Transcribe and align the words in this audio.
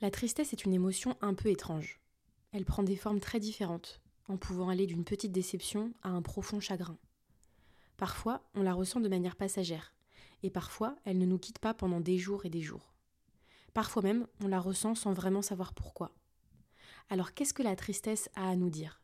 La 0.00 0.12
tristesse 0.12 0.52
est 0.52 0.64
une 0.64 0.72
émotion 0.72 1.16
un 1.20 1.34
peu 1.34 1.48
étrange. 1.48 2.00
Elle 2.52 2.64
prend 2.64 2.84
des 2.84 2.94
formes 2.94 3.18
très 3.18 3.40
différentes, 3.40 4.00
en 4.28 4.36
pouvant 4.36 4.68
aller 4.68 4.86
d'une 4.86 5.04
petite 5.04 5.32
déception 5.32 5.92
à 6.02 6.10
un 6.10 6.22
profond 6.22 6.60
chagrin. 6.60 6.96
Parfois, 7.96 8.48
on 8.54 8.62
la 8.62 8.74
ressent 8.74 9.00
de 9.00 9.08
manière 9.08 9.34
passagère, 9.34 9.92
et 10.44 10.50
parfois, 10.50 10.94
elle 11.04 11.18
ne 11.18 11.26
nous 11.26 11.38
quitte 11.38 11.58
pas 11.58 11.74
pendant 11.74 12.00
des 12.00 12.16
jours 12.16 12.46
et 12.46 12.50
des 12.50 12.62
jours. 12.62 12.94
Parfois 13.74 14.02
même, 14.02 14.28
on 14.40 14.46
la 14.46 14.60
ressent 14.60 14.94
sans 14.94 15.12
vraiment 15.12 15.42
savoir 15.42 15.74
pourquoi. 15.74 16.14
Alors 17.10 17.34
qu'est-ce 17.34 17.54
que 17.54 17.64
la 17.64 17.74
tristesse 17.74 18.30
a 18.36 18.48
à 18.48 18.54
nous 18.54 18.70
dire? 18.70 19.02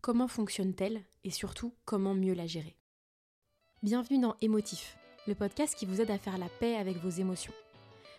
Comment 0.00 0.28
fonctionne-t-elle? 0.28 1.02
Et 1.24 1.30
surtout 1.30 1.74
comment 1.84 2.14
mieux 2.14 2.34
la 2.34 2.46
gérer? 2.46 2.76
Bienvenue 3.82 4.20
dans 4.20 4.36
Émotif, 4.40 4.96
le 5.26 5.34
podcast 5.34 5.74
qui 5.74 5.86
vous 5.86 6.00
aide 6.00 6.10
à 6.12 6.18
faire 6.18 6.38
la 6.38 6.48
paix 6.48 6.76
avec 6.76 6.98
vos 6.98 7.10
émotions. 7.10 7.52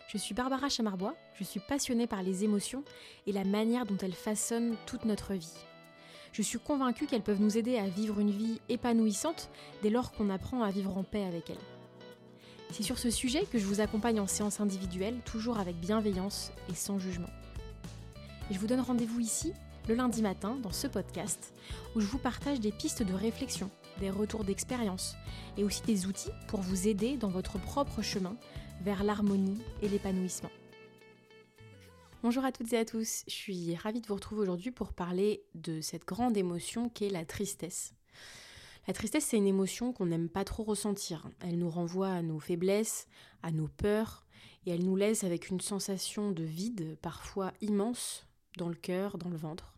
Je 0.08 0.16
suis 0.16 0.32
Barbara 0.32 0.70
Chamarbois, 0.70 1.14
je 1.34 1.44
suis 1.44 1.60
passionnée 1.60 2.06
par 2.06 2.22
les 2.22 2.42
émotions 2.42 2.82
et 3.26 3.32
la 3.32 3.44
manière 3.44 3.84
dont 3.84 3.98
elles 3.98 4.14
façonnent 4.14 4.74
toute 4.86 5.04
notre 5.04 5.34
vie. 5.34 5.52
Je 6.32 6.40
suis 6.40 6.58
convaincue 6.58 7.06
qu'elles 7.06 7.20
peuvent 7.20 7.42
nous 7.42 7.58
aider 7.58 7.76
à 7.76 7.88
vivre 7.88 8.18
une 8.18 8.30
vie 8.30 8.58
épanouissante 8.70 9.50
dès 9.82 9.90
lors 9.90 10.12
qu'on 10.12 10.30
apprend 10.30 10.62
à 10.62 10.70
vivre 10.70 10.96
en 10.96 11.02
paix 11.02 11.24
avec 11.24 11.50
elles. 11.50 11.56
C'est 12.72 12.82
sur 12.82 12.98
ce 12.98 13.10
sujet 13.10 13.44
que 13.52 13.58
je 13.58 13.66
vous 13.66 13.82
accompagne 13.82 14.18
en 14.18 14.26
séance 14.26 14.60
individuelle, 14.60 15.18
toujours 15.26 15.58
avec 15.58 15.76
bienveillance 15.76 16.52
et 16.70 16.74
sans 16.74 16.98
jugement. 16.98 17.28
Je 18.50 18.58
vous 18.58 18.66
donne 18.66 18.80
rendez-vous 18.80 19.20
ici, 19.20 19.52
le 19.88 19.94
lundi 19.94 20.22
matin, 20.22 20.56
dans 20.62 20.72
ce 20.72 20.86
podcast, 20.86 21.52
où 21.94 22.00
je 22.00 22.06
vous 22.06 22.18
partage 22.18 22.60
des 22.60 22.72
pistes 22.72 23.02
de 23.02 23.12
réflexion, 23.12 23.70
des 24.00 24.08
retours 24.08 24.44
d'expérience, 24.44 25.16
et 25.58 25.64
aussi 25.64 25.82
des 25.82 26.06
outils 26.06 26.32
pour 26.46 26.60
vous 26.60 26.88
aider 26.88 27.18
dans 27.18 27.28
votre 27.28 27.58
propre 27.58 28.00
chemin 28.00 28.36
vers 28.82 29.04
l'harmonie 29.04 29.60
et 29.82 29.88
l'épanouissement. 29.88 30.50
Bonjour 32.22 32.44
à 32.44 32.52
toutes 32.52 32.72
et 32.72 32.78
à 32.78 32.84
tous, 32.84 33.24
je 33.26 33.32
suis 33.32 33.76
ravie 33.76 34.00
de 34.00 34.06
vous 34.06 34.14
retrouver 34.14 34.42
aujourd'hui 34.42 34.70
pour 34.70 34.92
parler 34.92 35.44
de 35.54 35.80
cette 35.80 36.04
grande 36.04 36.36
émotion 36.36 36.88
qu'est 36.88 37.10
la 37.10 37.24
tristesse. 37.24 37.94
La 38.86 38.94
tristesse, 38.94 39.26
c'est 39.26 39.36
une 39.36 39.46
émotion 39.46 39.92
qu'on 39.92 40.06
n'aime 40.06 40.28
pas 40.28 40.44
trop 40.44 40.64
ressentir. 40.64 41.28
Elle 41.40 41.58
nous 41.58 41.70
renvoie 41.70 42.10
à 42.10 42.22
nos 42.22 42.40
faiblesses, 42.40 43.06
à 43.42 43.52
nos 43.52 43.68
peurs, 43.68 44.24
et 44.66 44.70
elle 44.70 44.84
nous 44.84 44.96
laisse 44.96 45.24
avec 45.24 45.48
une 45.48 45.60
sensation 45.60 46.32
de 46.32 46.42
vide, 46.42 46.98
parfois 47.02 47.52
immense, 47.60 48.26
dans 48.56 48.68
le 48.68 48.74
cœur, 48.74 49.18
dans 49.18 49.30
le 49.30 49.36
ventre. 49.36 49.77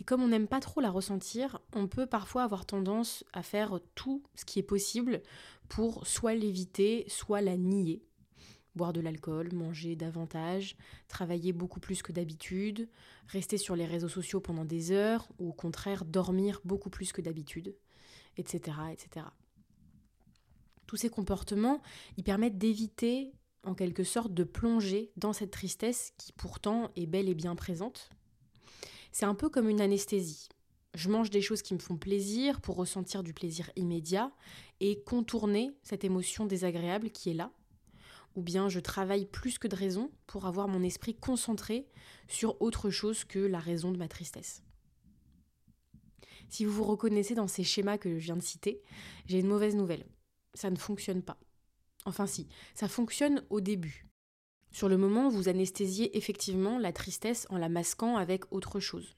Et 0.00 0.04
comme 0.04 0.22
on 0.22 0.28
n'aime 0.28 0.48
pas 0.48 0.60
trop 0.60 0.80
la 0.80 0.90
ressentir, 0.90 1.60
on 1.72 1.86
peut 1.86 2.06
parfois 2.06 2.42
avoir 2.42 2.66
tendance 2.66 3.24
à 3.32 3.42
faire 3.42 3.78
tout 3.94 4.22
ce 4.34 4.44
qui 4.44 4.58
est 4.58 4.64
possible 4.64 5.22
pour 5.68 6.06
soit 6.06 6.34
l'éviter, 6.34 7.04
soit 7.08 7.40
la 7.40 7.56
nier. 7.56 8.02
Boire 8.74 8.92
de 8.92 9.00
l'alcool, 9.00 9.52
manger 9.52 9.94
davantage, 9.94 10.76
travailler 11.06 11.52
beaucoup 11.52 11.78
plus 11.78 12.02
que 12.02 12.10
d'habitude, 12.10 12.88
rester 13.28 13.56
sur 13.56 13.76
les 13.76 13.86
réseaux 13.86 14.08
sociaux 14.08 14.40
pendant 14.40 14.64
des 14.64 14.90
heures, 14.90 15.28
ou 15.38 15.50
au 15.50 15.52
contraire 15.52 16.04
dormir 16.04 16.60
beaucoup 16.64 16.90
plus 16.90 17.12
que 17.12 17.22
d'habitude, 17.22 17.76
etc., 18.36 18.76
etc. 18.92 19.26
Tous 20.88 20.96
ces 20.96 21.08
comportements, 21.08 21.80
ils 22.16 22.24
permettent 22.24 22.58
d'éviter 22.58 23.32
en 23.62 23.74
quelque 23.74 24.04
sorte 24.04 24.34
de 24.34 24.44
plonger 24.44 25.12
dans 25.16 25.32
cette 25.32 25.52
tristesse 25.52 26.12
qui 26.18 26.32
pourtant 26.32 26.90
est 26.96 27.06
bel 27.06 27.28
et 27.28 27.34
bien 27.34 27.54
présente, 27.54 28.10
c'est 29.14 29.26
un 29.26 29.36
peu 29.36 29.48
comme 29.48 29.68
une 29.68 29.80
anesthésie. 29.80 30.48
Je 30.92 31.08
mange 31.08 31.30
des 31.30 31.40
choses 31.40 31.62
qui 31.62 31.72
me 31.72 31.78
font 31.78 31.96
plaisir 31.96 32.60
pour 32.60 32.74
ressentir 32.74 33.22
du 33.22 33.32
plaisir 33.32 33.70
immédiat 33.76 34.32
et 34.80 35.04
contourner 35.04 35.70
cette 35.84 36.02
émotion 36.02 36.46
désagréable 36.46 37.10
qui 37.10 37.30
est 37.30 37.34
là. 37.34 37.52
Ou 38.34 38.42
bien 38.42 38.68
je 38.68 38.80
travaille 38.80 39.26
plus 39.26 39.60
que 39.60 39.68
de 39.68 39.76
raison 39.76 40.10
pour 40.26 40.46
avoir 40.46 40.66
mon 40.66 40.82
esprit 40.82 41.14
concentré 41.14 41.86
sur 42.26 42.60
autre 42.60 42.90
chose 42.90 43.22
que 43.24 43.38
la 43.38 43.60
raison 43.60 43.92
de 43.92 43.98
ma 43.98 44.08
tristesse. 44.08 44.64
Si 46.48 46.64
vous 46.64 46.72
vous 46.72 46.84
reconnaissez 46.84 47.36
dans 47.36 47.48
ces 47.48 47.62
schémas 47.62 47.98
que 47.98 48.18
je 48.18 48.24
viens 48.24 48.36
de 48.36 48.42
citer, 48.42 48.82
j'ai 49.26 49.38
une 49.38 49.46
mauvaise 49.46 49.76
nouvelle. 49.76 50.06
Ça 50.54 50.70
ne 50.70 50.76
fonctionne 50.76 51.22
pas. 51.22 51.38
Enfin 52.04 52.26
si, 52.26 52.48
ça 52.74 52.88
fonctionne 52.88 53.44
au 53.48 53.60
début. 53.60 54.08
Sur 54.74 54.88
le 54.88 54.96
moment, 54.96 55.28
vous 55.28 55.48
anesthésiez 55.48 56.16
effectivement 56.18 56.80
la 56.80 56.92
tristesse 56.92 57.46
en 57.48 57.58
la 57.58 57.68
masquant 57.68 58.16
avec 58.16 58.52
autre 58.52 58.80
chose. 58.80 59.14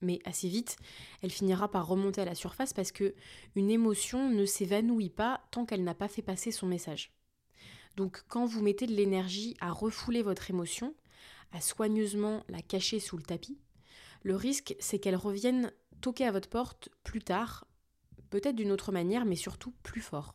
Mais 0.00 0.20
assez 0.24 0.48
vite, 0.48 0.76
elle 1.22 1.32
finira 1.32 1.68
par 1.68 1.88
remonter 1.88 2.20
à 2.20 2.24
la 2.24 2.36
surface 2.36 2.72
parce 2.72 2.92
que 2.92 3.16
une 3.56 3.68
émotion 3.68 4.30
ne 4.30 4.44
s'évanouit 4.44 5.10
pas 5.10 5.40
tant 5.50 5.66
qu'elle 5.66 5.82
n'a 5.82 5.96
pas 5.96 6.06
fait 6.06 6.22
passer 6.22 6.52
son 6.52 6.68
message. 6.68 7.12
Donc 7.96 8.22
quand 8.28 8.46
vous 8.46 8.62
mettez 8.62 8.86
de 8.86 8.94
l'énergie 8.94 9.56
à 9.58 9.72
refouler 9.72 10.22
votre 10.22 10.50
émotion, 10.50 10.94
à 11.50 11.60
soigneusement 11.60 12.44
la 12.48 12.62
cacher 12.62 13.00
sous 13.00 13.16
le 13.16 13.24
tapis, 13.24 13.58
le 14.22 14.36
risque 14.36 14.76
c'est 14.78 15.00
qu'elle 15.00 15.16
revienne 15.16 15.72
toquer 16.00 16.26
à 16.26 16.32
votre 16.32 16.48
porte 16.48 16.90
plus 17.02 17.22
tard, 17.22 17.66
peut-être 18.30 18.54
d'une 18.54 18.70
autre 18.70 18.92
manière, 18.92 19.24
mais 19.24 19.34
surtout 19.34 19.74
plus 19.82 20.00
fort. 20.00 20.32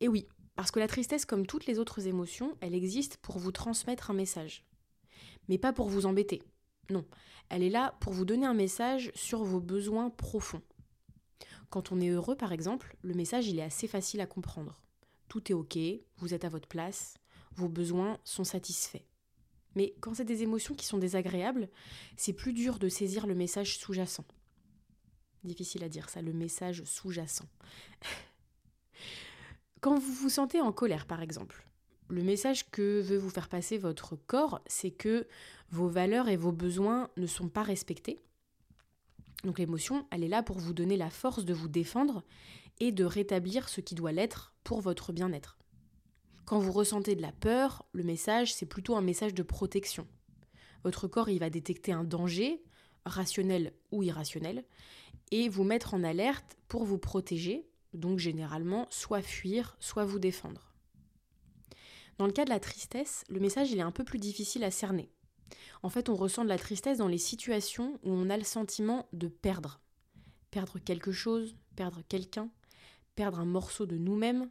Et 0.00 0.08
oui, 0.08 0.26
parce 0.56 0.70
que 0.70 0.78
la 0.78 0.88
tristesse, 0.88 1.24
comme 1.24 1.46
toutes 1.46 1.66
les 1.66 1.78
autres 1.78 2.06
émotions, 2.06 2.56
elle 2.60 2.74
existe 2.74 3.16
pour 3.18 3.38
vous 3.38 3.52
transmettre 3.52 4.10
un 4.10 4.14
message. 4.14 4.64
Mais 5.48 5.58
pas 5.58 5.72
pour 5.72 5.88
vous 5.88 6.06
embêter. 6.06 6.42
Non, 6.90 7.04
elle 7.48 7.62
est 7.62 7.70
là 7.70 7.96
pour 8.00 8.12
vous 8.12 8.24
donner 8.24 8.46
un 8.46 8.54
message 8.54 9.10
sur 9.14 9.44
vos 9.44 9.60
besoins 9.60 10.10
profonds. 10.10 10.62
Quand 11.70 11.92
on 11.92 12.00
est 12.00 12.08
heureux, 12.08 12.36
par 12.36 12.52
exemple, 12.52 12.96
le 13.02 13.14
message 13.14 13.48
il 13.48 13.58
est 13.58 13.62
assez 13.62 13.88
facile 13.88 14.20
à 14.20 14.26
comprendre. 14.26 14.80
Tout 15.28 15.50
est 15.50 15.54
ok, 15.54 15.78
vous 16.18 16.34
êtes 16.34 16.44
à 16.44 16.48
votre 16.48 16.68
place, 16.68 17.14
vos 17.56 17.68
besoins 17.68 18.18
sont 18.24 18.44
satisfaits. 18.44 19.02
Mais 19.74 19.94
quand 20.00 20.14
c'est 20.14 20.24
des 20.24 20.42
émotions 20.42 20.74
qui 20.74 20.86
sont 20.86 20.98
désagréables, 20.98 21.68
c'est 22.16 22.32
plus 22.32 22.52
dur 22.52 22.78
de 22.78 22.88
saisir 22.88 23.26
le 23.26 23.34
message 23.34 23.78
sous-jacent. 23.78 24.24
Difficile 25.42 25.82
à 25.84 25.88
dire 25.88 26.08
ça, 26.08 26.22
le 26.22 26.32
message 26.32 26.84
sous-jacent. 26.84 27.48
Quand 29.84 29.98
vous 29.98 30.14
vous 30.14 30.30
sentez 30.30 30.62
en 30.62 30.72
colère, 30.72 31.04
par 31.04 31.20
exemple, 31.20 31.68
le 32.08 32.22
message 32.22 32.70
que 32.70 33.02
veut 33.02 33.18
vous 33.18 33.28
faire 33.28 33.50
passer 33.50 33.76
votre 33.76 34.16
corps, 34.16 34.62
c'est 34.66 34.90
que 34.90 35.28
vos 35.68 35.88
valeurs 35.88 36.30
et 36.30 36.38
vos 36.38 36.52
besoins 36.52 37.10
ne 37.18 37.26
sont 37.26 37.50
pas 37.50 37.62
respectés. 37.62 38.18
Donc 39.42 39.58
l'émotion, 39.58 40.06
elle 40.10 40.24
est 40.24 40.28
là 40.28 40.42
pour 40.42 40.58
vous 40.58 40.72
donner 40.72 40.96
la 40.96 41.10
force 41.10 41.44
de 41.44 41.52
vous 41.52 41.68
défendre 41.68 42.24
et 42.80 42.92
de 42.92 43.04
rétablir 43.04 43.68
ce 43.68 43.82
qui 43.82 43.94
doit 43.94 44.12
l'être 44.12 44.54
pour 44.64 44.80
votre 44.80 45.12
bien-être. 45.12 45.58
Quand 46.46 46.60
vous 46.60 46.72
ressentez 46.72 47.14
de 47.14 47.20
la 47.20 47.32
peur, 47.32 47.84
le 47.92 48.04
message, 48.04 48.54
c'est 48.54 48.64
plutôt 48.64 48.96
un 48.96 49.02
message 49.02 49.34
de 49.34 49.42
protection. 49.42 50.06
Votre 50.82 51.08
corps, 51.08 51.28
il 51.28 51.40
va 51.40 51.50
détecter 51.50 51.92
un 51.92 52.04
danger, 52.04 52.62
rationnel 53.04 53.74
ou 53.92 54.02
irrationnel, 54.02 54.64
et 55.30 55.50
vous 55.50 55.62
mettre 55.62 55.92
en 55.92 56.04
alerte 56.04 56.56
pour 56.68 56.84
vous 56.84 56.96
protéger 56.96 57.66
donc 57.94 58.18
généralement 58.18 58.86
soit 58.90 59.22
fuir, 59.22 59.76
soit 59.80 60.04
vous 60.04 60.18
défendre. 60.18 60.74
Dans 62.18 62.26
le 62.26 62.32
cas 62.32 62.44
de 62.44 62.50
la 62.50 62.60
tristesse, 62.60 63.24
le 63.28 63.40
message 63.40 63.72
est 63.74 63.80
un 63.80 63.90
peu 63.90 64.04
plus 64.04 64.18
difficile 64.18 64.64
à 64.64 64.70
cerner. 64.70 65.10
En 65.82 65.88
fait, 65.88 66.08
on 66.08 66.14
ressent 66.14 66.44
de 66.44 66.48
la 66.48 66.58
tristesse 66.58 66.98
dans 66.98 67.08
les 67.08 67.18
situations 67.18 67.98
où 68.02 68.10
on 68.10 68.30
a 68.30 68.36
le 68.36 68.44
sentiment 68.44 69.08
de 69.12 69.28
perdre. 69.28 69.80
Perdre 70.50 70.78
quelque 70.78 71.12
chose, 71.12 71.56
perdre 71.76 72.02
quelqu'un, 72.08 72.48
perdre 73.16 73.40
un 73.40 73.44
morceau 73.44 73.86
de 73.86 73.96
nous-mêmes, 73.96 74.48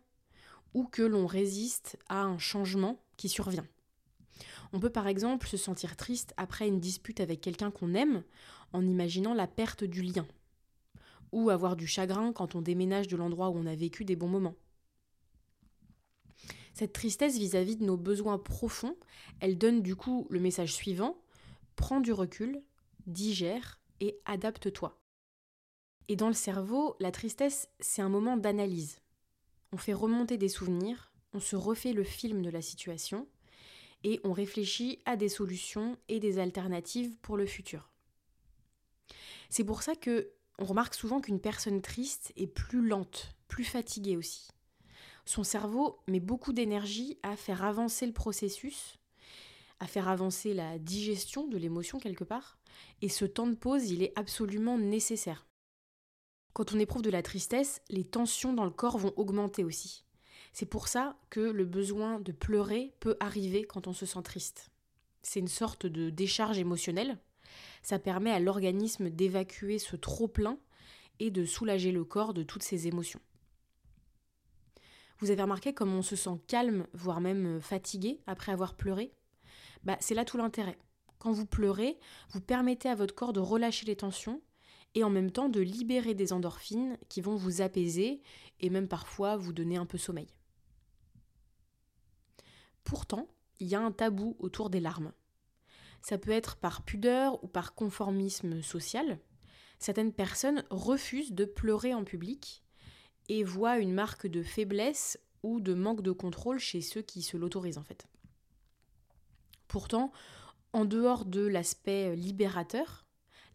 ou 0.74 0.86
que 0.86 1.02
l'on 1.02 1.28
résiste 1.28 1.98
à 2.10 2.24
un 2.24 2.38
changement 2.38 3.00
qui 3.18 3.30
survient. 3.30 3.66
On 4.74 4.80
peut 4.80 4.90
par 4.90 5.08
exemple 5.08 5.48
se 5.48 5.58
sentir 5.58 5.96
triste 5.96 6.34
après 6.36 6.68
une 6.68 6.80
dispute 6.80 7.20
avec 7.20 7.42
quelqu'un 7.42 7.72
qu'on 7.72 7.94
aime 7.94 8.24
en 8.74 8.86
imaginant 8.86 9.34
la 9.34 9.48
perte 9.48 9.84
du 9.84 10.02
lien, 10.02 10.26
ou 11.34 11.50
avoir 11.50 11.76
du 11.76 11.88
chagrin 11.88 12.32
quand 12.32 12.56
on 12.56 12.62
déménage 12.62 13.08
de 13.08 13.18
l'endroit 13.18 13.50
où 13.50 13.58
on 13.58 13.66
a 13.66 13.76
vécu 13.76 14.06
des 14.06 14.16
bons 14.16 14.30
moments. 14.30 14.56
Cette 16.74 16.94
tristesse 16.94 17.38
vis-à-vis 17.38 17.76
de 17.76 17.86
nos 17.86 17.98
besoins 17.98 18.38
profonds, 18.38 18.96
elle 19.40 19.58
donne 19.58 19.82
du 19.82 19.96
coup 19.96 20.28
le 20.30 20.40
message 20.40 20.74
suivant, 20.74 21.22
prends 21.76 22.00
du 22.00 22.14
recul, 22.14 22.64
digère 23.06 23.80
et 24.00 24.20
adapte-toi. 24.26 25.00
Et 26.08 26.16
dans 26.16 26.28
le 26.28 26.34
cerveau, 26.34 26.96
la 27.00 27.12
tristesse, 27.12 27.70
c'est 27.80 28.02
un 28.02 28.10
moment 28.10 28.38
d'analyse. 28.38 29.02
On 29.72 29.78
fait 29.78 29.94
remonter 29.94 30.38
des 30.38 30.50
souvenirs, 30.50 31.12
on 31.34 31.40
se 31.40 31.56
refait 31.56 31.94
le 31.94 32.04
film 32.04 32.42
de 32.42 32.50
la 32.50 32.62
situation 32.62 33.28
et 34.04 34.20
on 34.24 34.34
réfléchit 34.34 35.00
à 35.06 35.16
des 35.16 35.30
solutions 35.30 35.98
et 36.10 36.20
des 36.20 36.40
alternatives 36.40 37.18
pour 37.22 37.38
le 37.38 37.46
futur. 37.46 37.90
C'est 39.50 39.64
pour 39.64 39.84
ça 39.84 39.96
que 39.96 40.32
on 40.60 40.66
remarque 40.66 40.94
souvent 40.94 41.22
qu'une 41.22 41.40
personne 41.40 41.82
triste 41.82 42.32
est 42.36 42.48
plus 42.48 42.86
lente, 42.88 43.36
plus 43.48 43.64
fatiguée 43.64 44.18
aussi. 44.18 44.50
Son 45.26 45.44
cerveau 45.44 46.00
met 46.08 46.20
beaucoup 46.20 46.54
d'énergie 46.54 47.18
à 47.24 47.36
faire 47.36 47.64
avancer 47.64 48.06
le 48.06 48.14
processus, 48.14 48.98
à 49.80 49.88
faire 49.88 50.08
avancer 50.08 50.54
la 50.54 50.78
digestion 50.80 51.48
de 51.48 51.58
l'émotion 51.58 52.00
quelque 52.00 52.24
part, 52.24 52.58
et 53.02 53.10
ce 53.10 53.26
temps 53.26 53.48
de 53.48 53.56
pause, 53.56 53.90
il 53.90 54.04
est 54.04 54.14
absolument 54.18 54.78
nécessaire. 54.78 55.48
Quand 56.54 56.74
on 56.74 56.80
éprouve 56.80 57.02
de 57.02 57.10
la 57.10 57.24
tristesse, 57.24 57.82
les 57.90 58.04
tensions 58.04 58.54
dans 58.54 58.66
le 58.66 58.72
corps 58.72 58.98
vont 58.98 59.14
augmenter 59.18 59.64
aussi. 59.64 60.04
C'est 60.52 60.68
pour 60.68 60.88
ça 60.88 61.18
que 61.32 61.40
le 61.40 61.66
besoin 61.66 62.20
de 62.20 62.32
pleurer 62.32 62.94
peut 63.00 63.18
arriver 63.20 63.64
quand 63.64 63.88
on 63.88 63.94
se 63.94 64.06
sent 64.06 64.22
triste. 64.24 64.70
C'est 65.24 65.40
une 65.40 65.48
sorte 65.48 65.88
de 65.88 66.12
décharge 66.12 66.60
émotionnelle. 66.60 67.18
Ça 67.82 68.00
permet 68.00 68.32
à 68.32 68.40
l'organisme 68.40 69.10
d'évacuer 69.10 69.80
ce 69.80 69.96
trop-plein 69.96 70.58
et 71.20 71.32
de 71.32 71.46
soulager 71.46 71.92
le 71.92 72.04
corps 72.04 72.34
de 72.34 72.44
toutes 72.44 72.64
ses 72.64 72.88
émotions. 72.88 73.22
Vous 75.20 75.32
avez 75.32 75.42
remarqué 75.42 75.74
comme 75.74 75.94
on 75.94 76.02
se 76.02 76.16
sent 76.16 76.42
calme, 76.48 76.88
voire 76.94 77.22
même 77.22 77.62
fatigué 77.62 78.20
après 78.28 78.52
avoir 78.52 78.76
pleuré? 78.76 79.14
Bah, 79.84 79.98
C'est 80.00 80.16
là 80.16 80.26
tout 80.26 80.38
l'intérêt. 80.38 80.78
Quand 81.20 81.32
vous 81.32 81.46
pleurez, 81.46 81.98
vous 82.32 82.42
permettez 82.42 82.90
à 82.90 82.96
votre 82.96 83.16
corps 83.16 83.32
de 83.32 83.40
relâcher 83.40 83.86
les 83.86 83.96
tensions 83.96 84.42
et 84.96 85.04
en 85.04 85.10
même 85.10 85.32
temps 85.32 85.50
de 85.50 85.62
libérer 85.62 86.14
des 86.14 86.34
endorphines 86.34 86.98
qui 87.10 87.22
vont 87.22 87.36
vous 87.36 87.62
apaiser 87.62 88.22
et 88.60 88.70
même 88.70 88.88
parfois 88.88 89.38
vous 89.38 89.54
donner 89.54 89.78
un 89.78 89.86
peu 89.86 89.98
sommeil. 89.98 90.28
Pourtant, 92.84 93.28
il 93.60 93.68
y 93.68 93.76
a 93.76 93.82
un 93.82 93.92
tabou 93.92 94.36
autour 94.40 94.70
des 94.70 94.80
larmes. 94.80 95.14
Ça 96.04 96.18
peut 96.18 96.32
être 96.32 96.58
par 96.58 96.84
pudeur 96.84 97.44
ou 97.44 97.48
par 97.48 97.74
conformisme 97.74 98.62
social. 98.62 99.20
Certaines 99.80 100.14
personnes 100.14 100.64
refusent 100.70 101.32
de 101.32 101.46
pleurer 101.46 101.94
en 101.94 102.04
public 102.04 102.64
et 103.30 103.44
voient 103.44 103.80
une 103.80 103.94
marque 103.94 104.28
de 104.28 104.44
faiblesse 104.44 105.18
ou 105.44 105.62
de 105.62 105.74
manque 105.74 106.02
de 106.02 106.12
contrôle 106.12 106.60
chez 106.60 106.82
ceux 106.82 107.02
qui 107.02 107.22
se 107.22 107.38
l'autorisent 107.38 107.78
en 107.78 107.84
fait. 107.84 108.06
Pourtant, 109.70 110.12
en 110.74 110.84
dehors 110.84 111.26
de 111.26 111.42
l'aspect 111.42 112.16
libérateur, 112.16 113.06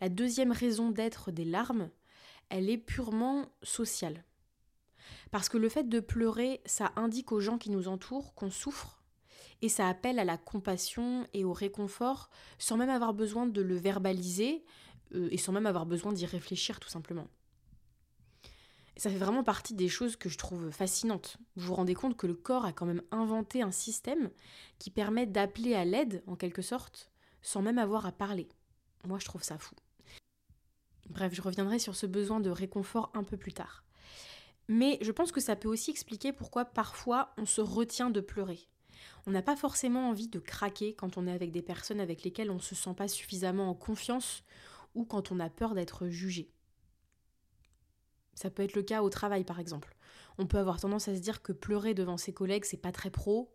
la 0.00 0.08
deuxième 0.08 0.52
raison 0.52 0.90
d'être 0.90 1.30
des 1.30 1.44
larmes, 1.44 1.90
elle 2.48 2.70
est 2.70 2.78
purement 2.78 3.46
sociale. 3.62 4.24
Parce 5.30 5.50
que 5.50 5.58
le 5.58 5.68
fait 5.68 5.88
de 5.88 6.00
pleurer, 6.00 6.62
ça 6.64 6.92
indique 6.96 7.30
aux 7.30 7.40
gens 7.40 7.58
qui 7.58 7.70
nous 7.70 7.88
entourent 7.88 8.34
qu'on 8.34 8.50
souffre 8.50 8.97
et 9.62 9.68
ça 9.68 9.88
appelle 9.88 10.18
à 10.18 10.24
la 10.24 10.38
compassion 10.38 11.26
et 11.34 11.44
au 11.44 11.52
réconfort 11.52 12.30
sans 12.58 12.76
même 12.76 12.90
avoir 12.90 13.14
besoin 13.14 13.46
de 13.46 13.60
le 13.60 13.76
verbaliser 13.76 14.64
euh, 15.14 15.28
et 15.30 15.38
sans 15.38 15.52
même 15.52 15.66
avoir 15.66 15.86
besoin 15.86 16.12
d'y 16.12 16.26
réfléchir 16.26 16.80
tout 16.80 16.88
simplement. 16.88 17.28
ça 18.96 19.10
fait 19.10 19.18
vraiment 19.18 19.44
partie 19.44 19.74
des 19.74 19.88
choses 19.88 20.16
que 20.16 20.28
je 20.28 20.38
trouve 20.38 20.70
fascinantes. 20.70 21.36
Vous 21.56 21.68
vous 21.68 21.74
rendez 21.74 21.94
compte 21.94 22.16
que 22.16 22.26
le 22.26 22.34
corps 22.34 22.64
a 22.64 22.72
quand 22.72 22.86
même 22.86 23.02
inventé 23.10 23.62
un 23.62 23.70
système 23.70 24.30
qui 24.78 24.90
permet 24.90 25.26
d'appeler 25.26 25.74
à 25.74 25.84
l'aide, 25.84 26.22
en 26.26 26.36
quelque 26.36 26.62
sorte, 26.62 27.10
sans 27.42 27.62
même 27.62 27.78
avoir 27.78 28.06
à 28.06 28.12
parler. 28.12 28.48
Moi, 29.06 29.18
je 29.20 29.24
trouve 29.24 29.44
ça 29.44 29.58
fou. 29.58 29.74
Bref, 31.08 31.32
je 31.32 31.42
reviendrai 31.42 31.78
sur 31.78 31.96
ce 31.96 32.06
besoin 32.06 32.40
de 32.40 32.50
réconfort 32.50 33.10
un 33.14 33.24
peu 33.24 33.36
plus 33.36 33.52
tard. 33.52 33.84
Mais 34.68 34.98
je 35.00 35.12
pense 35.12 35.32
que 35.32 35.40
ça 35.40 35.56
peut 35.56 35.68
aussi 35.68 35.90
expliquer 35.90 36.32
pourquoi 36.32 36.66
parfois 36.66 37.32
on 37.38 37.46
se 37.46 37.60
retient 37.60 38.10
de 38.10 38.20
pleurer. 38.20 38.68
On 39.26 39.30
n'a 39.30 39.42
pas 39.42 39.56
forcément 39.56 40.08
envie 40.08 40.28
de 40.28 40.38
craquer 40.38 40.94
quand 40.94 41.16
on 41.18 41.26
est 41.26 41.32
avec 41.32 41.50
des 41.52 41.62
personnes 41.62 42.00
avec 42.00 42.22
lesquelles 42.22 42.50
on 42.50 42.56
ne 42.56 42.60
se 42.60 42.74
sent 42.74 42.94
pas 42.94 43.08
suffisamment 43.08 43.68
en 43.70 43.74
confiance 43.74 44.42
ou 44.94 45.04
quand 45.04 45.32
on 45.32 45.40
a 45.40 45.50
peur 45.50 45.74
d'être 45.74 46.08
jugé. 46.08 46.50
Ça 48.34 48.50
peut 48.50 48.62
être 48.62 48.74
le 48.74 48.82
cas 48.82 49.02
au 49.02 49.10
travail 49.10 49.44
par 49.44 49.60
exemple. 49.60 49.96
On 50.38 50.46
peut 50.46 50.58
avoir 50.58 50.80
tendance 50.80 51.08
à 51.08 51.16
se 51.16 51.20
dire 51.20 51.42
que 51.42 51.52
pleurer 51.52 51.94
devant 51.94 52.16
ses 52.16 52.32
collègues 52.32 52.64
c'est 52.64 52.76
pas 52.76 52.92
très 52.92 53.10
pro 53.10 53.52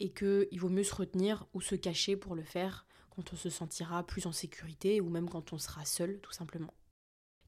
et 0.00 0.12
qu'il 0.12 0.60
vaut 0.60 0.68
mieux 0.68 0.84
se 0.84 0.94
retenir 0.94 1.46
ou 1.54 1.60
se 1.60 1.74
cacher 1.74 2.16
pour 2.16 2.34
le 2.34 2.42
faire 2.42 2.86
quand 3.10 3.32
on 3.32 3.36
se 3.36 3.50
sentira 3.50 4.04
plus 4.06 4.26
en 4.26 4.32
sécurité 4.32 5.00
ou 5.00 5.08
même 5.08 5.28
quand 5.28 5.52
on 5.52 5.58
sera 5.58 5.84
seul 5.84 6.20
tout 6.20 6.32
simplement. 6.32 6.74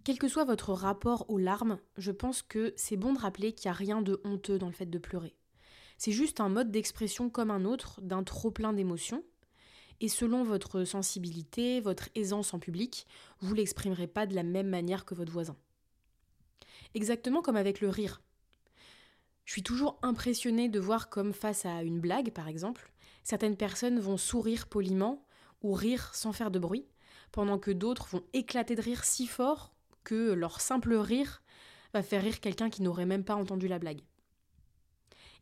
Quel 0.04 0.18
que 0.18 0.28
soit 0.28 0.44
votre 0.44 0.72
rapport 0.72 1.28
aux 1.28 1.36
larmes, 1.36 1.78
je 1.98 2.12
pense 2.12 2.40
que 2.40 2.72
c'est 2.76 2.96
bon 2.96 3.12
de 3.12 3.18
rappeler 3.18 3.52
qu'il 3.52 3.68
n'y 3.68 3.74
a 3.74 3.78
rien 3.78 4.00
de 4.00 4.20
honteux 4.24 4.58
dans 4.58 4.68
le 4.68 4.72
fait 4.72 4.86
de 4.86 4.98
pleurer. 4.98 5.36
C'est 5.98 6.12
juste 6.12 6.40
un 6.40 6.48
mode 6.48 6.70
d'expression 6.70 7.28
comme 7.28 7.50
un 7.50 7.64
autre 7.64 8.00
d'un 8.00 8.22
trop 8.22 8.52
plein 8.52 8.72
d'émotions. 8.72 9.24
Et 10.00 10.08
selon 10.08 10.44
votre 10.44 10.84
sensibilité, 10.84 11.80
votre 11.80 12.08
aisance 12.14 12.54
en 12.54 12.60
public, 12.60 13.06
vous 13.40 13.52
l'exprimerez 13.52 14.06
pas 14.06 14.26
de 14.26 14.34
la 14.36 14.44
même 14.44 14.68
manière 14.68 15.04
que 15.04 15.16
votre 15.16 15.32
voisin. 15.32 15.56
Exactement 16.94 17.42
comme 17.42 17.56
avec 17.56 17.80
le 17.80 17.88
rire. 17.88 18.22
Je 19.44 19.52
suis 19.52 19.64
toujours 19.64 19.98
impressionnée 20.02 20.68
de 20.68 20.78
voir 20.78 21.08
comme 21.08 21.32
face 21.32 21.66
à 21.66 21.82
une 21.82 22.00
blague, 22.00 22.30
par 22.30 22.46
exemple, 22.46 22.92
certaines 23.24 23.56
personnes 23.56 23.98
vont 23.98 24.16
sourire 24.16 24.68
poliment 24.68 25.24
ou 25.62 25.72
rire 25.72 26.14
sans 26.14 26.32
faire 26.32 26.52
de 26.52 26.60
bruit, 26.60 26.86
pendant 27.32 27.58
que 27.58 27.72
d'autres 27.72 28.06
vont 28.08 28.22
éclater 28.34 28.76
de 28.76 28.82
rire 28.82 29.04
si 29.04 29.26
fort 29.26 29.72
que 30.04 30.32
leur 30.32 30.60
simple 30.60 30.94
rire 30.94 31.42
va 31.92 32.02
faire 32.02 32.22
rire 32.22 32.40
quelqu'un 32.40 32.70
qui 32.70 32.82
n'aurait 32.82 33.06
même 33.06 33.24
pas 33.24 33.34
entendu 33.34 33.66
la 33.66 33.78
blague. 33.78 34.00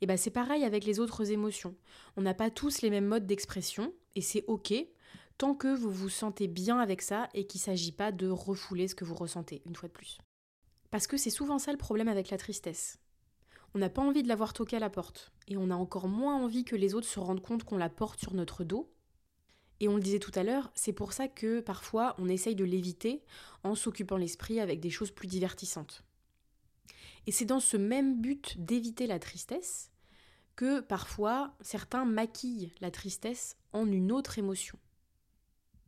Et 0.00 0.06
bien 0.06 0.16
c'est 0.16 0.30
pareil 0.30 0.64
avec 0.64 0.84
les 0.84 1.00
autres 1.00 1.30
émotions. 1.30 1.74
On 2.16 2.22
n'a 2.22 2.34
pas 2.34 2.50
tous 2.50 2.82
les 2.82 2.90
mêmes 2.90 3.06
modes 3.06 3.26
d'expression, 3.26 3.92
et 4.14 4.20
c'est 4.20 4.44
ok, 4.46 4.74
tant 5.38 5.54
que 5.54 5.74
vous 5.74 5.90
vous 5.90 6.08
sentez 6.08 6.48
bien 6.48 6.78
avec 6.78 7.02
ça 7.02 7.28
et 7.34 7.46
qu'il 7.46 7.60
ne 7.60 7.64
s'agit 7.64 7.92
pas 7.92 8.12
de 8.12 8.28
refouler 8.28 8.88
ce 8.88 8.94
que 8.94 9.04
vous 9.04 9.14
ressentez, 9.14 9.62
une 9.66 9.76
fois 9.76 9.88
de 9.88 9.94
plus. 9.94 10.18
Parce 10.90 11.06
que 11.06 11.16
c'est 11.16 11.30
souvent 11.30 11.58
ça 11.58 11.72
le 11.72 11.78
problème 11.78 12.08
avec 12.08 12.30
la 12.30 12.38
tristesse. 12.38 12.98
On 13.74 13.78
n'a 13.78 13.90
pas 13.90 14.02
envie 14.02 14.22
de 14.22 14.28
l'avoir 14.28 14.52
toqué 14.52 14.76
à 14.76 14.80
la 14.80 14.90
porte, 14.90 15.32
et 15.48 15.56
on 15.56 15.70
a 15.70 15.74
encore 15.74 16.08
moins 16.08 16.36
envie 16.36 16.64
que 16.64 16.76
les 16.76 16.94
autres 16.94 17.06
se 17.06 17.20
rendent 17.20 17.42
compte 17.42 17.64
qu'on 17.64 17.76
la 17.76 17.90
porte 17.90 18.20
sur 18.20 18.32
notre 18.34 18.64
dos. 18.64 18.90
Et 19.80 19.88
on 19.88 19.96
le 19.96 20.02
disait 20.02 20.18
tout 20.18 20.32
à 20.34 20.42
l'heure, 20.42 20.70
c'est 20.74 20.94
pour 20.94 21.12
ça 21.12 21.28
que 21.28 21.60
parfois 21.60 22.14
on 22.18 22.30
essaye 22.30 22.54
de 22.54 22.64
l'éviter 22.64 23.22
en 23.62 23.74
s'occupant 23.74 24.16
l'esprit 24.16 24.60
avec 24.60 24.80
des 24.80 24.88
choses 24.88 25.10
plus 25.10 25.28
divertissantes. 25.28 26.05
Et 27.26 27.32
c'est 27.32 27.44
dans 27.44 27.60
ce 27.60 27.76
même 27.76 28.20
but 28.20 28.56
d'éviter 28.58 29.06
la 29.06 29.18
tristesse 29.18 29.90
que 30.54 30.80
parfois 30.80 31.54
certains 31.60 32.04
maquillent 32.04 32.72
la 32.80 32.90
tristesse 32.90 33.56
en 33.72 33.90
une 33.90 34.12
autre 34.12 34.38
émotion. 34.38 34.78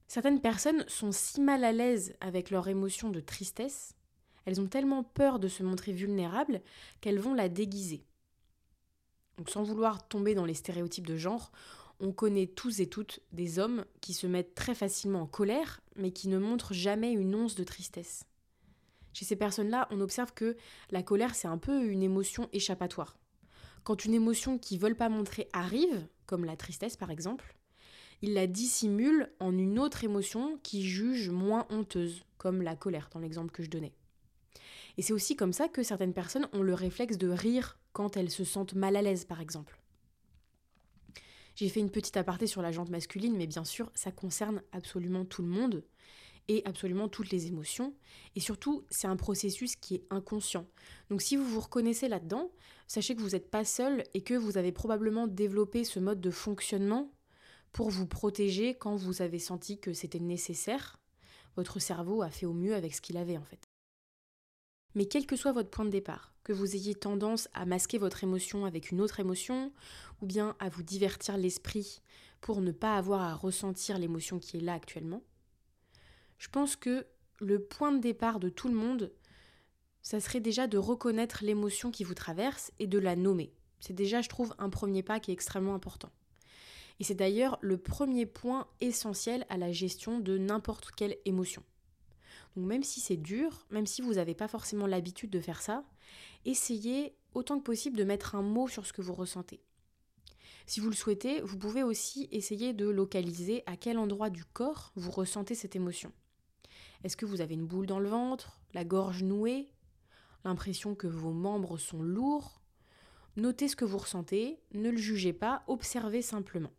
Certaines 0.08 0.40
personnes 0.40 0.84
sont 0.88 1.12
si 1.12 1.40
mal 1.40 1.64
à 1.64 1.72
l'aise 1.72 2.14
avec 2.20 2.50
leur 2.50 2.68
émotion 2.68 3.10
de 3.10 3.20
tristesse, 3.20 3.94
elles 4.44 4.60
ont 4.60 4.66
tellement 4.66 5.04
peur 5.04 5.38
de 5.38 5.48
se 5.48 5.62
montrer 5.62 5.92
vulnérables 5.92 6.62
qu'elles 7.00 7.20
vont 7.20 7.34
la 7.34 7.48
déguiser. 7.48 8.04
Donc 9.36 9.50
sans 9.50 9.62
vouloir 9.62 10.08
tomber 10.08 10.34
dans 10.34 10.46
les 10.46 10.54
stéréotypes 10.54 11.06
de 11.06 11.16
genre, 11.16 11.52
on 12.00 12.12
connaît 12.12 12.46
tous 12.46 12.80
et 12.80 12.88
toutes 12.88 13.20
des 13.32 13.58
hommes 13.58 13.84
qui 14.00 14.14
se 14.14 14.26
mettent 14.26 14.54
très 14.54 14.74
facilement 14.74 15.22
en 15.22 15.26
colère, 15.26 15.80
mais 15.96 16.10
qui 16.10 16.28
ne 16.28 16.38
montrent 16.38 16.72
jamais 16.72 17.12
une 17.12 17.34
once 17.34 17.54
de 17.54 17.64
tristesse. 17.64 18.24
Chez 19.12 19.24
ces 19.24 19.36
personnes-là, 19.36 19.88
on 19.90 20.00
observe 20.00 20.32
que 20.32 20.56
la 20.90 21.02
colère, 21.02 21.34
c'est 21.34 21.48
un 21.48 21.58
peu 21.58 21.84
une 21.84 22.02
émotion 22.02 22.48
échappatoire. 22.52 23.18
Quand 23.84 24.04
une 24.04 24.14
émotion 24.14 24.58
qu'ils 24.58 24.78
veulent 24.78 24.96
pas 24.96 25.08
montrer 25.08 25.48
arrive, 25.52 26.06
comme 26.26 26.44
la 26.44 26.56
tristesse 26.56 26.96
par 26.96 27.10
exemple, 27.10 27.54
ils 28.20 28.34
la 28.34 28.46
dissimulent 28.46 29.32
en 29.40 29.56
une 29.56 29.78
autre 29.78 30.04
émotion 30.04 30.58
qui 30.62 30.82
jugent 30.82 31.30
moins 31.30 31.66
honteuse, 31.70 32.24
comme 32.36 32.62
la 32.62 32.76
colère 32.76 33.08
dans 33.12 33.20
l'exemple 33.20 33.52
que 33.52 33.62
je 33.62 33.70
donnais. 33.70 33.94
Et 34.96 35.02
c'est 35.02 35.12
aussi 35.12 35.36
comme 35.36 35.52
ça 35.52 35.68
que 35.68 35.82
certaines 35.82 36.12
personnes 36.12 36.48
ont 36.52 36.62
le 36.62 36.74
réflexe 36.74 37.18
de 37.18 37.28
rire 37.28 37.78
quand 37.92 38.16
elles 38.16 38.30
se 38.30 38.44
sentent 38.44 38.74
mal 38.74 38.96
à 38.96 39.02
l'aise 39.02 39.24
par 39.24 39.40
exemple. 39.40 39.80
J'ai 41.54 41.68
fait 41.68 41.80
une 41.80 41.90
petite 41.90 42.16
aparté 42.16 42.46
sur 42.46 42.62
la 42.62 42.70
jante 42.70 42.90
masculine, 42.90 43.36
mais 43.36 43.46
bien 43.46 43.64
sûr, 43.64 43.90
ça 43.94 44.12
concerne 44.12 44.62
absolument 44.72 45.24
tout 45.24 45.42
le 45.42 45.48
monde 45.48 45.84
et 46.48 46.62
absolument 46.64 47.08
toutes 47.08 47.30
les 47.30 47.46
émotions. 47.46 47.94
Et 48.34 48.40
surtout, 48.40 48.84
c'est 48.90 49.06
un 49.06 49.16
processus 49.16 49.76
qui 49.76 49.96
est 49.96 50.04
inconscient. 50.10 50.66
Donc 51.10 51.22
si 51.22 51.36
vous 51.36 51.44
vous 51.44 51.60
reconnaissez 51.60 52.08
là-dedans, 52.08 52.50
sachez 52.86 53.14
que 53.14 53.20
vous 53.20 53.30
n'êtes 53.30 53.50
pas 53.50 53.64
seul 53.64 54.02
et 54.14 54.22
que 54.22 54.34
vous 54.34 54.58
avez 54.58 54.72
probablement 54.72 55.26
développé 55.26 55.84
ce 55.84 56.00
mode 56.00 56.20
de 56.20 56.30
fonctionnement 56.30 57.12
pour 57.72 57.90
vous 57.90 58.06
protéger 58.06 58.74
quand 58.74 58.96
vous 58.96 59.22
avez 59.22 59.38
senti 59.38 59.78
que 59.78 59.92
c'était 59.92 60.18
nécessaire. 60.18 60.98
Votre 61.56 61.78
cerveau 61.78 62.22
a 62.22 62.30
fait 62.30 62.46
au 62.46 62.54
mieux 62.54 62.74
avec 62.74 62.94
ce 62.94 63.00
qu'il 63.00 63.16
avait 63.16 63.36
en 63.36 63.44
fait. 63.44 63.60
Mais 64.94 65.06
quel 65.06 65.26
que 65.26 65.36
soit 65.36 65.52
votre 65.52 65.70
point 65.70 65.84
de 65.84 65.90
départ, 65.90 66.32
que 66.44 66.52
vous 66.52 66.74
ayez 66.74 66.94
tendance 66.94 67.48
à 67.52 67.66
masquer 67.66 67.98
votre 67.98 68.24
émotion 68.24 68.64
avec 68.64 68.90
une 68.90 69.00
autre 69.00 69.20
émotion, 69.20 69.72
ou 70.22 70.26
bien 70.26 70.56
à 70.60 70.70
vous 70.70 70.82
divertir 70.82 71.36
l'esprit 71.36 72.00
pour 72.40 72.60
ne 72.60 72.72
pas 72.72 72.96
avoir 72.96 73.20
à 73.20 73.34
ressentir 73.34 73.98
l'émotion 73.98 74.38
qui 74.38 74.56
est 74.56 74.60
là 74.60 74.74
actuellement, 74.74 75.22
je 76.38 76.48
pense 76.48 76.76
que 76.76 77.06
le 77.40 77.62
point 77.62 77.92
de 77.92 78.00
départ 78.00 78.40
de 78.40 78.48
tout 78.48 78.68
le 78.68 78.74
monde, 78.74 79.12
ça 80.02 80.20
serait 80.20 80.40
déjà 80.40 80.66
de 80.66 80.78
reconnaître 80.78 81.44
l'émotion 81.44 81.90
qui 81.90 82.04
vous 82.04 82.14
traverse 82.14 82.72
et 82.78 82.86
de 82.86 82.98
la 82.98 83.16
nommer. 83.16 83.52
C'est 83.80 83.94
déjà, 83.94 84.22
je 84.22 84.28
trouve, 84.28 84.54
un 84.58 84.70
premier 84.70 85.02
pas 85.02 85.20
qui 85.20 85.30
est 85.30 85.34
extrêmement 85.34 85.74
important. 85.74 86.10
Et 87.00 87.04
c'est 87.04 87.14
d'ailleurs 87.14 87.58
le 87.60 87.78
premier 87.78 88.26
point 88.26 88.66
essentiel 88.80 89.46
à 89.48 89.56
la 89.56 89.70
gestion 89.70 90.18
de 90.18 90.36
n'importe 90.36 90.90
quelle 90.92 91.16
émotion. 91.24 91.62
Donc 92.56 92.66
même 92.66 92.82
si 92.82 93.00
c'est 93.00 93.16
dur, 93.16 93.66
même 93.70 93.86
si 93.86 94.02
vous 94.02 94.14
n'avez 94.14 94.34
pas 94.34 94.48
forcément 94.48 94.86
l'habitude 94.86 95.30
de 95.30 95.40
faire 95.40 95.62
ça, 95.62 95.84
essayez 96.44 97.14
autant 97.34 97.58
que 97.58 97.64
possible 97.64 97.96
de 97.96 98.04
mettre 98.04 98.34
un 98.34 98.42
mot 98.42 98.66
sur 98.66 98.86
ce 98.86 98.92
que 98.92 99.02
vous 99.02 99.14
ressentez. 99.14 99.60
Si 100.66 100.80
vous 100.80 100.90
le 100.90 100.96
souhaitez, 100.96 101.40
vous 101.40 101.56
pouvez 101.56 101.82
aussi 101.82 102.28
essayer 102.32 102.72
de 102.72 102.88
localiser 102.88 103.62
à 103.66 103.76
quel 103.76 103.96
endroit 103.96 104.28
du 104.28 104.44
corps 104.44 104.92
vous 104.96 105.10
ressentez 105.10 105.54
cette 105.54 105.76
émotion. 105.76 106.12
Est-ce 107.04 107.16
que 107.16 107.26
vous 107.26 107.40
avez 107.40 107.54
une 107.54 107.66
boule 107.66 107.86
dans 107.86 108.00
le 108.00 108.08
ventre, 108.08 108.60
la 108.74 108.84
gorge 108.84 109.22
nouée, 109.22 109.72
l'impression 110.44 110.94
que 110.94 111.06
vos 111.06 111.32
membres 111.32 111.78
sont 111.78 112.02
lourds? 112.02 112.60
Notez 113.36 113.68
ce 113.68 113.76
que 113.76 113.84
vous 113.84 113.98
ressentez, 113.98 114.60
ne 114.72 114.90
le 114.90 114.96
jugez 114.96 115.32
pas, 115.32 115.62
observez 115.68 116.22
simplement. 116.22 116.72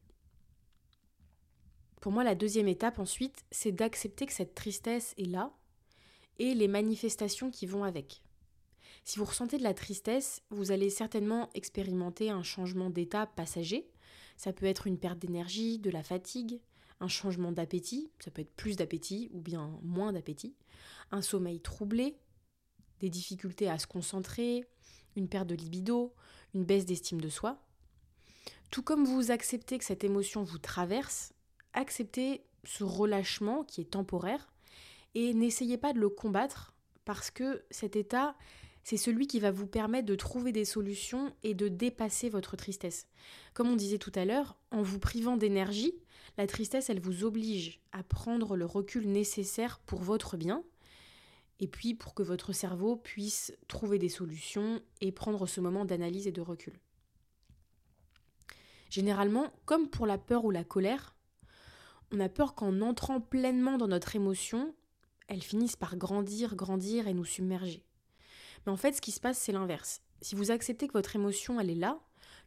Pour 2.02 2.12
moi, 2.12 2.24
la 2.24 2.36
deuxième 2.36 2.68
étape 2.68 3.00
ensuite, 3.00 3.46
c'est 3.52 3.72
d'accepter 3.72 4.26
que 4.26 4.34
cette 4.34 4.56
tristesse 4.56 5.14
est 5.18 5.26
là 5.26 5.54
et 6.38 6.54
les 6.54 6.68
manifestations 6.68 7.52
qui 7.52 7.66
vont 7.66 7.84
avec. 7.84 8.22
Si 9.04 9.20
vous 9.20 9.26
ressentez 9.26 9.58
de 9.58 9.64
la 9.64 9.74
tristesse, 9.74 10.42
vous 10.50 10.72
allez 10.72 10.90
certainement 10.90 11.50
expérimenter 11.54 12.30
un 12.30 12.44
changement 12.44 12.90
d'état 12.90 13.26
passager. 13.26 13.90
Ça 14.38 14.54
peut 14.54 14.66
être 14.66 14.88
une 14.88 15.00
perte 15.00 15.20
d'énergie, 15.20 15.80
de 15.80 15.90
la 15.90 16.04
fatigue, 16.04 16.62
un 17.00 17.08
changement 17.08 17.51
d'appétit, 17.51 18.12
ça 18.20 18.32
peut 18.32 18.41
être 18.41 18.56
plus 18.56 18.75
d'appétit 18.75 19.29
ou 19.32 19.39
bien 19.39 19.79
moins 19.84 20.13
d'appétit, 20.13 20.56
un 21.12 21.22
sommeil 21.22 21.60
troublé, 21.60 22.18
des 23.00 23.10
difficultés 23.10 23.70
à 23.70 23.79
se 23.79 23.88
concentrer, 23.88 24.65
une 25.15 25.29
perte 25.29 25.48
de 25.48 25.56
libido, 25.56 26.13
une 26.53 26.65
baisse 26.65 26.86
d'estime 26.86 27.22
de 27.22 27.29
soi. 27.29 27.62
Tout 28.72 28.84
comme 28.84 29.06
vous 29.06 29.32
acceptez 29.32 29.77
que 29.77 29.86
cette 29.86 30.03
émotion 30.03 30.44
vous 30.44 30.60
traverse, 30.60 31.34
acceptez 31.74 32.44
ce 32.65 32.84
relâchement 32.84 33.63
qui 33.63 33.82
est 33.82 33.91
temporaire 33.91 34.51
et 35.15 35.34
n'essayez 35.34 35.77
pas 35.77 35.94
de 35.94 36.00
le 36.00 36.10
combattre 36.10 36.74
parce 37.06 37.32
que 37.32 37.63
cet 37.72 37.96
état, 37.96 38.36
c'est 38.89 38.98
celui 38.98 39.27
qui 39.27 39.39
va 39.39 39.51
vous 39.51 39.67
permettre 39.67 40.08
de 40.08 40.15
trouver 40.15 40.51
des 40.51 40.65
solutions 40.65 41.31
et 41.43 41.53
de 41.53 41.67
dépasser 41.67 42.27
votre 42.27 42.55
tristesse. 42.55 43.05
Comme 43.53 43.69
on 43.69 43.75
disait 43.75 44.00
tout 44.00 44.12
à 44.15 44.25
l'heure, 44.25 44.58
en 44.72 44.81
vous 44.81 44.98
privant 44.98 45.38
d'énergie, 45.38 45.93
la 46.39 46.48
tristesse, 46.48 46.89
elle 46.89 47.00
vous 47.00 47.24
oblige 47.24 47.81
à 47.91 48.01
prendre 48.01 48.55
le 48.55 48.65
recul 48.65 49.08
nécessaire 49.08 49.77
pour 49.86 50.01
votre 50.01 50.38
bien, 50.38 50.63
et 51.60 51.67
puis 51.67 51.93
pour 51.93 52.15
que 52.15 52.24
votre 52.24 52.51
cerveau 52.51 52.96
puisse 52.96 53.53
trouver 53.67 54.00
des 54.00 54.10
solutions 54.10 54.81
et 55.01 55.12
prendre 55.12 55.46
ce 55.46 55.62
moment 55.62 55.86
d'analyse 55.86 56.25
et 56.25 56.31
de 56.31 56.41
recul. 56.41 56.74
Généralement, 58.89 59.53
comme 59.65 59.88
pour 59.88 60.08
la 60.08 60.17
peur 60.17 60.46
ou 60.46 60.50
la 60.50 60.63
colère, 60.63 61.15
on 62.12 62.19
a 62.19 62.27
peur 62.27 62.55
qu'en 62.55 62.81
entrant 62.81 63.22
pleinement 63.22 63.77
dans 63.77 63.88
notre 63.88 64.15
émotion, 64.15 64.74
elle 65.27 65.43
finisse 65.43 65.75
par 65.75 65.96
grandir, 65.96 66.55
grandir 66.55 67.08
et 67.08 67.13
nous 67.13 67.24
submerger. 67.24 67.86
Mais 68.66 68.72
en 68.72 68.78
fait, 68.78 68.94
ce 68.94 69.01
qui 69.01 69.12
se 69.12 69.20
passe, 69.20 69.38
c'est 69.38 69.51
l'inverse. 69.51 70.01
Si 70.22 70.36
vous 70.36 70.51
acceptez 70.51 70.88
que 70.88 70.94
votre 70.94 71.16
émotion, 71.16 71.60
elle 71.60 71.70
est 71.70 71.75
là, 71.75 72.00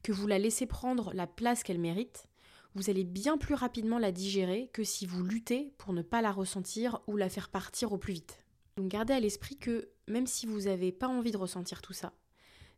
que 0.03 0.13
vous 0.13 0.27
la 0.27 0.39
laissez 0.39 0.67
prendre 0.67 1.13
la 1.15 1.27
place 1.27 1.63
qu'elle 1.63 1.79
mérite, 1.79 2.29
vous 2.75 2.91
allez 2.91 3.05
bien 3.05 3.37
plus 3.39 3.55
rapidement 3.55 3.99
la 3.99 4.13
digérer 4.13 4.71
que 4.73 4.85
si 4.85 5.07
vous 5.07 5.23
luttez 5.23 5.75
pour 5.79 5.93
ne 5.93 6.03
pas 6.03 6.23
la 6.23 6.33
ressentir 6.33 7.01
ou 7.07 7.17
la 7.17 7.29
faire 7.29 7.51
partir 7.51 7.93
au 7.93 7.99
plus 7.99 8.15
vite. 8.15 8.39
Donc 8.77 8.89
gardez 8.89 9.13
à 9.13 9.21
l'esprit 9.21 9.59
que 9.59 9.91
même 10.09 10.27
si 10.27 10.47
vous 10.47 10.63
n'avez 10.63 10.93
pas 10.93 11.09
envie 11.09 11.33
de 11.33 11.37
ressentir 11.37 11.83
tout 11.83 11.93
ça, 11.93 12.15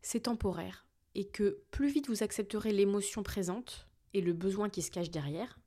c'est 0.03 0.25
temporaire 0.25 0.87
et 1.14 1.26
que 1.26 1.62
plus 1.71 1.88
vite 1.88 2.09
vous 2.09 2.23
accepterez 2.23 2.73
l'émotion 2.73 3.23
présente 3.23 3.88
et 4.12 4.21
le 4.21 4.33
besoin 4.33 4.69
qui 4.69 4.83
se 4.83 4.91
cache 4.91 5.11
derrière, 5.11 5.61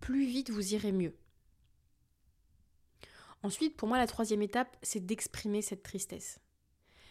plus 0.00 0.26
vite 0.26 0.50
vous 0.50 0.74
irez 0.74 0.92
mieux. 0.92 1.14
Ensuite, 3.42 3.76
pour 3.76 3.86
moi, 3.88 3.98
la 3.98 4.06
troisième 4.06 4.42
étape, 4.42 4.76
c'est 4.82 5.04
d'exprimer 5.04 5.62
cette 5.62 5.82
tristesse. 5.82 6.40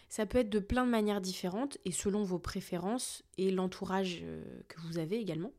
Ça 0.08 0.26
peut 0.26 0.38
être 0.38 0.50
de 0.50 0.58
plein 0.58 0.84
de 0.84 0.90
manières 0.90 1.20
différentes 1.20 1.78
et 1.84 1.92
selon 1.92 2.22
vos 2.22 2.38
préférences 2.38 3.24
et 3.38 3.50
l'entourage 3.50 4.20
euh, 4.22 4.42
que 4.68 4.80
vous 4.82 4.98
avez 4.98 5.18
également. 5.18 5.52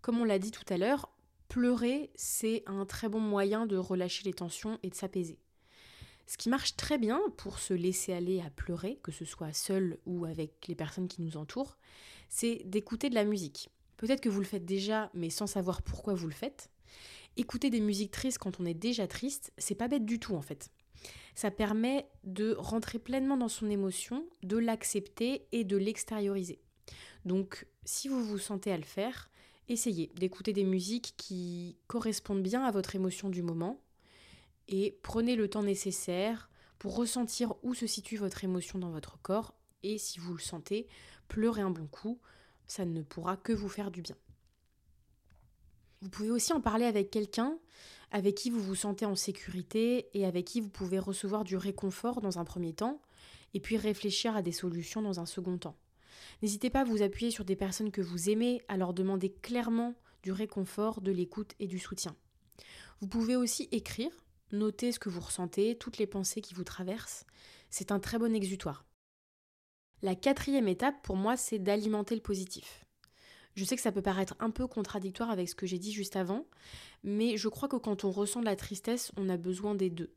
Comme 0.00 0.20
on 0.20 0.24
l'a 0.24 0.38
dit 0.38 0.50
tout 0.50 0.64
à 0.68 0.78
l'heure, 0.78 1.10
pleurer, 1.48 2.10
c'est 2.14 2.62
un 2.66 2.86
très 2.86 3.08
bon 3.08 3.20
moyen 3.20 3.66
de 3.66 3.76
relâcher 3.76 4.24
les 4.24 4.34
tensions 4.34 4.78
et 4.82 4.90
de 4.90 4.94
s'apaiser. 4.94 5.38
Ce 6.26 6.36
qui 6.36 6.48
marche 6.48 6.76
très 6.76 6.98
bien 6.98 7.20
pour 7.36 7.58
se 7.58 7.72
laisser 7.72 8.12
aller 8.12 8.40
à 8.40 8.50
pleurer, 8.50 8.98
que 9.02 9.12
ce 9.12 9.24
soit 9.24 9.52
seul 9.52 9.98
ou 10.06 10.24
avec 10.24 10.66
les 10.66 10.74
personnes 10.74 11.06
qui 11.06 11.22
nous 11.22 11.36
entourent, 11.36 11.76
c'est 12.28 12.62
d'écouter 12.64 13.10
de 13.10 13.14
la 13.14 13.24
musique. 13.24 13.70
Peut-être 13.96 14.20
que 14.20 14.28
vous 14.28 14.40
le 14.40 14.46
faites 14.46 14.64
déjà, 14.64 15.10
mais 15.14 15.30
sans 15.30 15.46
savoir 15.46 15.82
pourquoi 15.82 16.14
vous 16.14 16.26
le 16.26 16.34
faites. 16.34 16.70
Écouter 17.36 17.70
des 17.70 17.80
musiques 17.80 18.10
tristes 18.10 18.38
quand 18.38 18.60
on 18.60 18.66
est 18.66 18.74
déjà 18.74 19.06
triste, 19.06 19.52
c'est 19.56 19.74
pas 19.74 19.88
bête 19.88 20.04
du 20.04 20.18
tout 20.18 20.34
en 20.34 20.42
fait. 20.42 20.70
Ça 21.34 21.50
permet 21.50 22.06
de 22.24 22.54
rentrer 22.58 22.98
pleinement 22.98 23.36
dans 23.36 23.48
son 23.48 23.68
émotion, 23.68 24.24
de 24.42 24.56
l'accepter 24.56 25.46
et 25.52 25.64
de 25.64 25.76
l'extérioriser. 25.76 26.60
Donc, 27.24 27.66
si 27.84 28.08
vous 28.08 28.24
vous 28.24 28.38
sentez 28.38 28.72
à 28.72 28.76
le 28.76 28.84
faire, 28.84 29.30
essayez 29.68 30.10
d'écouter 30.14 30.52
des 30.52 30.64
musiques 30.64 31.14
qui 31.16 31.76
correspondent 31.88 32.42
bien 32.42 32.64
à 32.64 32.70
votre 32.70 32.94
émotion 32.94 33.28
du 33.28 33.42
moment 33.42 33.80
et 34.68 34.98
prenez 35.02 35.36
le 35.36 35.48
temps 35.48 35.62
nécessaire 35.62 36.50
pour 36.78 36.96
ressentir 36.96 37.54
où 37.62 37.74
se 37.74 37.86
situe 37.86 38.16
votre 38.16 38.44
émotion 38.44 38.78
dans 38.78 38.90
votre 38.90 39.18
corps 39.22 39.54
et 39.82 39.98
si 39.98 40.18
vous 40.18 40.34
le 40.34 40.40
sentez, 40.40 40.88
pleurez 41.28 41.62
un 41.62 41.70
bon 41.70 41.86
coup, 41.86 42.18
ça 42.66 42.84
ne 42.84 43.02
pourra 43.02 43.36
que 43.36 43.52
vous 43.52 43.68
faire 43.68 43.90
du 43.90 44.02
bien. 44.02 44.16
Vous 46.02 46.08
pouvez 46.08 46.30
aussi 46.30 46.52
en 46.52 46.60
parler 46.60 46.84
avec 46.84 47.10
quelqu'un 47.10 47.58
avec 48.10 48.34
qui 48.36 48.50
vous 48.50 48.60
vous 48.60 48.74
sentez 48.74 49.04
en 49.04 49.16
sécurité 49.16 50.08
et 50.14 50.24
avec 50.26 50.44
qui 50.44 50.60
vous 50.60 50.68
pouvez 50.68 50.98
recevoir 50.98 51.44
du 51.44 51.56
réconfort 51.56 52.20
dans 52.20 52.38
un 52.38 52.44
premier 52.44 52.72
temps 52.72 53.00
et 53.54 53.60
puis 53.60 53.76
réfléchir 53.76 54.36
à 54.36 54.42
des 54.42 54.52
solutions 54.52 55.02
dans 55.02 55.20
un 55.20 55.26
second 55.26 55.58
temps. 55.58 55.76
N'hésitez 56.42 56.70
pas 56.70 56.80
à 56.80 56.84
vous 56.84 57.02
appuyer 57.02 57.30
sur 57.30 57.44
des 57.44 57.56
personnes 57.56 57.90
que 57.90 58.00
vous 58.00 58.30
aimez, 58.30 58.62
à 58.68 58.76
leur 58.76 58.94
demander 58.94 59.32
clairement 59.32 59.94
du 60.22 60.32
réconfort, 60.32 61.00
de 61.00 61.12
l'écoute 61.12 61.54
et 61.58 61.66
du 61.66 61.78
soutien. 61.78 62.16
Vous 63.00 63.06
pouvez 63.06 63.36
aussi 63.36 63.68
écrire, 63.72 64.10
noter 64.52 64.92
ce 64.92 64.98
que 64.98 65.08
vous 65.08 65.20
ressentez, 65.20 65.76
toutes 65.76 65.98
les 65.98 66.06
pensées 66.06 66.40
qui 66.40 66.54
vous 66.54 66.64
traversent. 66.64 67.26
C'est 67.70 67.92
un 67.92 68.00
très 68.00 68.18
bon 68.18 68.34
exutoire. 68.34 68.84
La 70.02 70.14
quatrième 70.14 70.68
étape 70.68 71.02
pour 71.02 71.16
moi, 71.16 71.36
c'est 71.36 71.58
d'alimenter 71.58 72.14
le 72.14 72.22
positif. 72.22 72.85
Je 73.56 73.64
sais 73.64 73.74
que 73.74 73.82
ça 73.82 73.90
peut 73.90 74.02
paraître 74.02 74.36
un 74.38 74.50
peu 74.50 74.66
contradictoire 74.66 75.30
avec 75.30 75.48
ce 75.48 75.54
que 75.54 75.66
j'ai 75.66 75.78
dit 75.78 75.90
juste 75.90 76.14
avant, 76.14 76.44
mais 77.02 77.38
je 77.38 77.48
crois 77.48 77.68
que 77.68 77.76
quand 77.76 78.04
on 78.04 78.10
ressent 78.10 78.40
de 78.40 78.44
la 78.44 78.54
tristesse, 78.54 79.12
on 79.16 79.30
a 79.30 79.38
besoin 79.38 79.74
des 79.74 79.88
deux. 79.88 80.12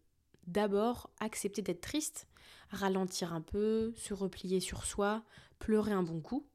D'abord, 0.46 1.10
accepter 1.22 1.62
d'être 1.62 1.80
triste, 1.80 2.28
ralentir 2.70 3.34
un 3.34 3.40
peu, 3.40 3.94
se 3.96 4.14
replier 4.14 4.60
sur 4.60 4.86
soi, 4.86 5.24
pleurer 5.58 5.94
un 5.94 6.04
bon 6.04 6.20
coup. 6.20 6.46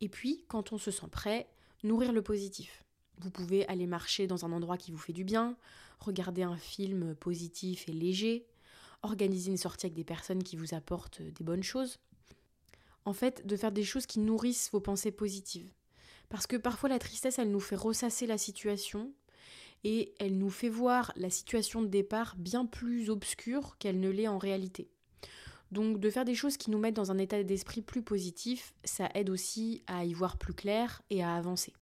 Et 0.00 0.08
puis, 0.08 0.44
quand 0.48 0.72
on 0.72 0.78
se 0.78 0.90
sent 0.90 1.06
prêt, 1.08 1.48
nourrir 1.84 2.12
le 2.12 2.22
positif. 2.22 2.84
Vous 3.18 3.30
pouvez 3.30 3.66
aller 3.68 3.86
marcher 3.86 4.26
dans 4.26 4.44
un 4.44 4.50
endroit 4.50 4.76
qui 4.76 4.90
vous 4.90 4.98
fait 4.98 5.12
du 5.12 5.22
bien, 5.22 5.56
regarder 6.00 6.42
un 6.42 6.56
film 6.56 7.14
positif 7.14 7.88
et 7.88 7.92
léger, 7.92 8.44
organiser 9.02 9.52
une 9.52 9.56
sortie 9.56 9.86
avec 9.86 9.94
des 9.94 10.04
personnes 10.04 10.42
qui 10.42 10.56
vous 10.56 10.74
apportent 10.74 11.22
des 11.22 11.44
bonnes 11.44 11.62
choses. 11.62 12.00
En 13.04 13.12
fait, 13.12 13.46
de 13.46 13.56
faire 13.56 13.72
des 13.72 13.84
choses 13.84 14.06
qui 14.06 14.18
nourrissent 14.18 14.70
vos 14.72 14.80
pensées 14.80 15.12
positives. 15.12 15.70
Parce 16.28 16.46
que 16.46 16.56
parfois 16.56 16.88
la 16.88 16.98
tristesse, 16.98 17.38
elle 17.38 17.50
nous 17.50 17.60
fait 17.60 17.76
ressasser 17.76 18.26
la 18.26 18.38
situation 18.38 19.12
et 19.84 20.14
elle 20.18 20.36
nous 20.36 20.50
fait 20.50 20.68
voir 20.68 21.12
la 21.16 21.30
situation 21.30 21.82
de 21.82 21.86
départ 21.86 22.34
bien 22.36 22.66
plus 22.66 23.10
obscure 23.10 23.78
qu'elle 23.78 24.00
ne 24.00 24.10
l'est 24.10 24.28
en 24.28 24.38
réalité. 24.38 24.90
Donc 25.70 26.00
de 26.00 26.10
faire 26.10 26.24
des 26.24 26.34
choses 26.34 26.56
qui 26.56 26.70
nous 26.70 26.78
mettent 26.78 26.96
dans 26.96 27.12
un 27.12 27.18
état 27.18 27.42
d'esprit 27.42 27.82
plus 27.82 28.02
positif, 28.02 28.74
ça 28.84 29.08
aide 29.14 29.30
aussi 29.30 29.82
à 29.86 30.04
y 30.04 30.14
voir 30.14 30.38
plus 30.38 30.54
clair 30.54 31.02
et 31.10 31.22
à 31.22 31.34
avancer. 31.34 31.74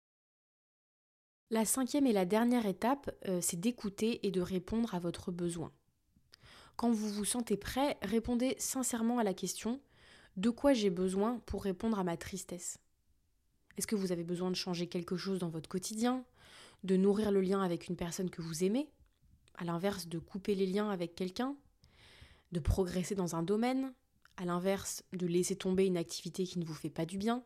La 1.52 1.64
cinquième 1.64 2.08
et 2.08 2.14
la 2.14 2.26
dernière 2.26 2.66
étape, 2.66 3.12
euh, 3.28 3.40
c'est 3.42 3.60
d'écouter 3.60 4.26
et 4.26 4.32
de 4.32 4.42
répondre 4.42 4.96
à 4.96 5.00
votre 5.00 5.32
besoin. 5.32 5.72
Quand 6.76 6.92
vous 6.92 7.10
vous 7.10 7.26
sentez 7.26 7.56
prêt, 7.56 7.98
répondez 8.02 8.56
sincèrement 8.58 9.20
à 9.20 9.24
la 9.24 9.34
question 9.34 9.80
de 10.36 10.50
quoi 10.50 10.74
j'ai 10.74 10.90
besoin 10.90 11.40
pour 11.46 11.64
répondre 11.64 12.00
à 12.00 12.04
ma 12.04 12.18
tristesse? 12.18 12.80
Est-ce 13.78 13.88
que 13.88 13.96
vous 13.96 14.12
avez 14.12 14.24
besoin 14.24 14.50
de 14.52 14.56
changer 14.56 14.88
quelque 14.88 15.18
chose 15.18 15.40
dans 15.40 15.50
votre 15.50 15.70
quotidien 15.70 16.24
De 16.84 16.96
nourrir 16.96 17.32
le 17.32 17.42
lien 17.42 17.62
avec 17.62 17.88
une 17.88 17.96
personne 17.96 18.30
que 18.30 18.42
vous 18.42 18.64
aimez 18.64 18.90
À 19.56 19.64
l'inverse, 19.64 20.08
de 20.08 20.20
couper 20.20 20.56
les 20.56 20.66
liens 20.66 20.90
avec 20.90 21.16
quelqu'un 21.16 21.56
de 22.56 22.60
progresser 22.60 23.16
dans 23.16 23.36
un 23.36 23.44
domaine, 23.44 23.94
à 24.38 24.46
l'inverse 24.46 25.04
de 25.14 25.28
laisser 25.28 25.56
tomber 25.56 25.86
une 25.86 25.98
activité 25.98 26.46
qui 26.46 26.58
ne 26.58 26.66
vous 26.66 26.74
fait 26.74 26.90
pas 26.90 27.06
du 27.06 27.18
bien? 27.18 27.44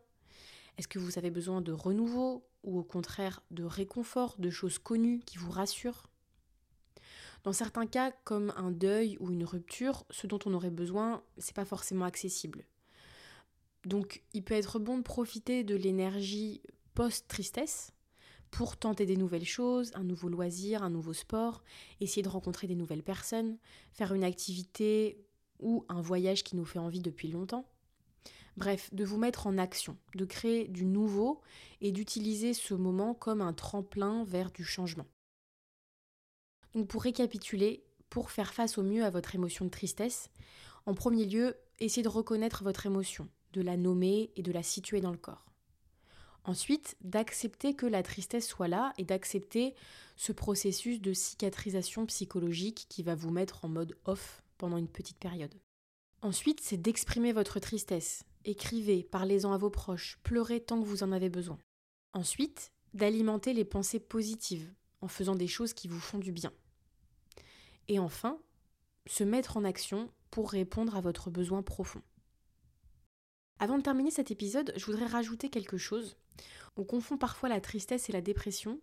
Est-ce 0.78 0.88
que 0.88 1.00
vous 1.00 1.18
avez 1.18 1.30
besoin 1.30 1.60
de 1.60 1.72
renouveau 1.72 2.46
ou 2.62 2.78
au 2.78 2.84
contraire 2.84 3.42
de 3.50 3.64
réconfort, 3.64 4.36
de 4.38 4.50
choses 4.50 4.78
connues 4.78 5.20
qui 5.26 5.36
vous 5.36 5.50
rassurent? 5.50 6.08
Dans 7.42 7.52
certains 7.52 7.86
cas, 7.86 8.12
comme 8.24 8.52
un 8.56 8.70
deuil 8.70 9.16
ou 9.18 9.30
une 9.30 9.44
rupture, 9.44 10.04
ce 10.10 10.26
dont 10.26 10.38
on 10.44 10.54
aurait 10.54 10.70
besoin, 10.70 11.22
c'est 11.38 11.56
pas 11.56 11.64
forcément 11.64 12.04
accessible. 12.04 12.64
Donc, 13.84 14.22
il 14.34 14.44
peut 14.44 14.54
être 14.54 14.78
bon 14.78 14.98
de 14.98 15.02
profiter 15.02 15.64
de 15.64 15.74
l'énergie 15.74 16.60
post-tristesse 16.94 17.92
pour 18.50 18.76
tenter 18.76 19.06
des 19.06 19.16
nouvelles 19.16 19.44
choses, 19.44 19.92
un 19.94 20.04
nouveau 20.04 20.28
loisir, 20.28 20.82
un 20.82 20.90
nouveau 20.90 21.12
sport, 21.12 21.62
essayer 22.00 22.22
de 22.22 22.28
rencontrer 22.28 22.66
des 22.66 22.74
nouvelles 22.74 23.02
personnes, 23.02 23.58
faire 23.92 24.12
une 24.12 24.24
activité 24.24 25.24
ou 25.60 25.84
un 25.88 26.00
voyage 26.00 26.42
qui 26.42 26.56
nous 26.56 26.64
fait 26.64 26.78
envie 26.78 27.00
depuis 27.00 27.28
longtemps. 27.28 27.64
Bref, 28.56 28.92
de 28.92 29.04
vous 29.04 29.18
mettre 29.18 29.46
en 29.46 29.56
action, 29.56 29.96
de 30.14 30.24
créer 30.24 30.66
du 30.66 30.84
nouveau 30.84 31.40
et 31.80 31.92
d'utiliser 31.92 32.52
ce 32.52 32.74
moment 32.74 33.14
comme 33.14 33.40
un 33.40 33.52
tremplin 33.52 34.24
vers 34.24 34.50
du 34.50 34.64
changement. 34.64 35.06
Donc 36.74 36.88
pour 36.88 37.02
récapituler, 37.02 37.84
pour 38.10 38.30
faire 38.30 38.52
face 38.52 38.78
au 38.78 38.82
mieux 38.82 39.04
à 39.04 39.10
votre 39.10 39.34
émotion 39.34 39.64
de 39.64 39.70
tristesse, 39.70 40.30
en 40.86 40.94
premier 40.94 41.24
lieu, 41.24 41.56
essayez 41.78 42.02
de 42.02 42.08
reconnaître 42.08 42.64
votre 42.64 42.86
émotion, 42.86 43.28
de 43.52 43.60
la 43.60 43.76
nommer 43.76 44.30
et 44.36 44.42
de 44.42 44.52
la 44.52 44.62
situer 44.62 45.00
dans 45.00 45.10
le 45.10 45.18
corps. 45.18 45.46
Ensuite, 46.44 46.96
d'accepter 47.02 47.74
que 47.74 47.86
la 47.86 48.02
tristesse 48.02 48.48
soit 48.48 48.68
là 48.68 48.92
et 48.96 49.04
d'accepter 49.04 49.74
ce 50.16 50.32
processus 50.32 51.00
de 51.00 51.12
cicatrisation 51.12 52.06
psychologique 52.06 52.86
qui 52.88 53.02
va 53.02 53.14
vous 53.14 53.30
mettre 53.30 53.64
en 53.64 53.68
mode 53.68 53.96
off 54.04 54.42
pendant 54.58 54.78
une 54.78 54.88
petite 54.88 55.18
période. 55.18 55.54
Ensuite, 56.22 56.60
c'est 56.60 56.80
d'exprimer 56.80 57.32
votre 57.32 57.60
tristesse. 57.60 58.24
Écrivez, 58.44 59.02
parlez-en 59.02 59.52
à 59.52 59.58
vos 59.58 59.70
proches, 59.70 60.18
pleurez 60.22 60.60
tant 60.60 60.80
que 60.80 60.86
vous 60.86 61.02
en 61.02 61.12
avez 61.12 61.28
besoin. 61.28 61.58
Ensuite, 62.12 62.72
d'alimenter 62.94 63.52
les 63.52 63.64
pensées 63.64 64.00
positives 64.00 64.72
en 65.00 65.08
faisant 65.08 65.34
des 65.34 65.46
choses 65.46 65.72
qui 65.72 65.88
vous 65.88 66.00
font 66.00 66.18
du 66.18 66.32
bien. 66.32 66.52
Et 67.88 67.98
enfin, 67.98 68.38
se 69.06 69.24
mettre 69.24 69.56
en 69.56 69.64
action 69.64 70.10
pour 70.30 70.50
répondre 70.50 70.96
à 70.96 71.00
votre 71.00 71.30
besoin 71.30 71.62
profond. 71.62 72.02
Avant 73.62 73.76
de 73.76 73.82
terminer 73.82 74.10
cet 74.10 74.30
épisode, 74.30 74.72
je 74.74 74.86
voudrais 74.86 75.04
rajouter 75.04 75.50
quelque 75.50 75.76
chose. 75.76 76.16
On 76.78 76.84
confond 76.84 77.18
parfois 77.18 77.50
la 77.50 77.60
tristesse 77.60 78.08
et 78.08 78.12
la 78.12 78.22
dépression, 78.22 78.80